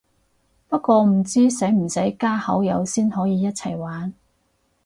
[0.67, 4.11] 不過唔知使唔使加好友先可以一齊玩